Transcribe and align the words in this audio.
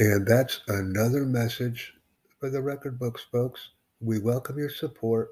And 0.00 0.26
that's 0.26 0.62
another 0.66 1.26
message 1.26 1.92
for 2.38 2.48
the 2.48 2.62
record 2.62 2.98
books, 2.98 3.26
folks. 3.30 3.72
We 4.00 4.18
welcome 4.18 4.56
your 4.56 4.70
support 4.70 5.28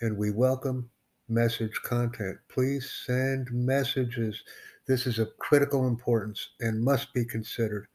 and 0.00 0.16
we 0.16 0.30
welcome 0.30 0.88
message 1.28 1.72
content. 1.82 2.38
Please 2.48 2.88
send 3.04 3.50
messages. 3.50 4.44
This 4.86 5.08
is 5.08 5.18
of 5.18 5.36
critical 5.38 5.88
importance 5.88 6.50
and 6.60 6.84
must 6.84 7.12
be 7.12 7.24
considered. 7.24 7.88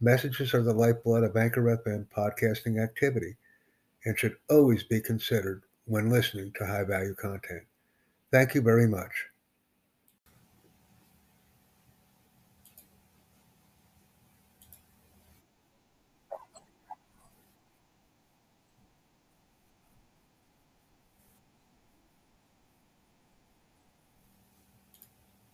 Messages 0.00 0.54
are 0.54 0.62
the 0.62 0.72
lifeblood 0.72 1.24
of 1.24 1.36
Anchor 1.36 1.62
FM 1.62 2.06
podcasting 2.16 2.80
activity 2.80 3.34
and 4.04 4.16
should 4.16 4.36
always 4.48 4.84
be 4.84 5.00
considered 5.00 5.64
when 5.86 6.10
listening 6.10 6.52
to 6.58 6.64
high 6.64 6.84
value 6.84 7.16
content. 7.16 7.64
Thank 8.30 8.54
you 8.54 8.62
very 8.62 8.86
much. 8.86 9.31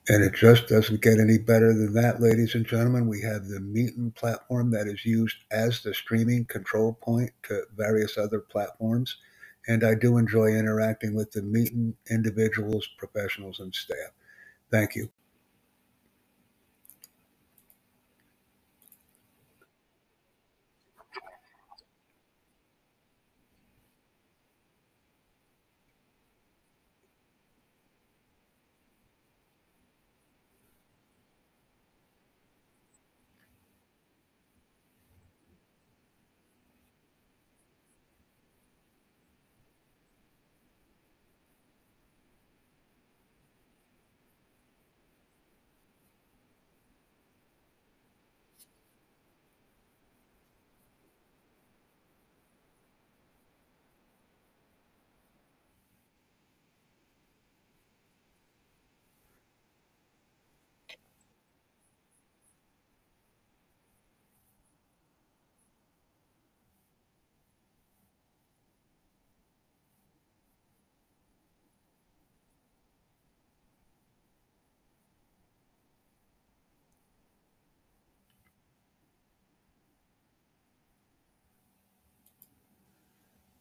And 0.08 0.24
it 0.24 0.34
just 0.34 0.68
doesn't 0.68 1.02
get 1.02 1.20
any 1.20 1.38
better 1.38 1.72
than 1.74 1.92
that, 1.94 2.20
ladies 2.20 2.54
and 2.54 2.66
gentlemen. 2.66 3.06
We 3.08 3.20
have 3.22 3.46
the 3.46 3.60
Meetin 3.60 4.14
platform 4.14 4.70
that 4.72 4.86
is 4.86 5.04
used 5.04 5.36
as 5.50 5.82
the 5.82 5.94
streaming 5.94 6.46
control 6.46 6.94
point 6.94 7.30
to 7.44 7.64
various 7.76 8.16
other 8.18 8.40
platforms. 8.40 9.16
And 9.68 9.84
I 9.84 9.94
do 9.94 10.16
enjoy 10.16 10.48
interacting 10.48 11.14
with 11.14 11.30
the 11.32 11.42
Meetin 11.42 11.94
individuals, 12.10 12.88
professionals, 12.98 13.60
and 13.60 13.74
staff. 13.74 14.12
Thank 14.70 14.96
you. 14.96 15.10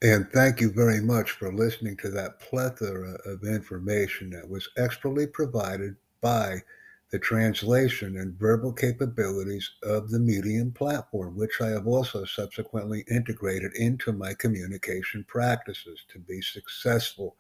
And 0.02 0.30
thank 0.32 0.62
you 0.62 0.72
very 0.72 1.02
much 1.02 1.32
for 1.32 1.52
listening 1.52 1.98
to 1.98 2.10
that 2.12 2.40
plethora 2.40 3.18
of 3.26 3.44
information 3.44 4.30
that 4.30 4.48
was 4.48 4.70
expertly 4.78 5.26
provided 5.26 5.96
by 6.22 6.62
the 7.10 7.18
translation 7.18 8.18
and 8.18 8.38
verbal 8.38 8.74
capabilities 8.74 9.72
of 9.82 10.10
the 10.10 10.20
Medium 10.20 10.72
platform, 10.72 11.36
which 11.36 11.62
I 11.62 11.70
have 11.70 11.88
also 11.88 12.26
subsequently 12.26 13.06
integrated 13.10 13.74
into 13.76 14.12
my 14.12 14.34
communication 14.34 15.24
practices 15.28 16.04
to 16.10 16.20
be 16.20 16.42
successful. 16.42 17.36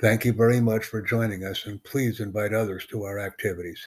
Thank 0.00 0.24
you 0.24 0.32
very 0.32 0.60
much 0.60 0.84
for 0.84 1.02
joining 1.02 1.44
us, 1.44 1.66
and 1.66 1.82
please 1.82 2.20
invite 2.20 2.52
others 2.52 2.86
to 2.86 3.04
our 3.04 3.18
activities. 3.18 3.78